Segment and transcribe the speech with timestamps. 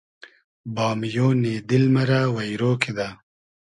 [0.75, 3.07] بامیۉنی دیل مۂ رۂ وݷرۉ کیدۂ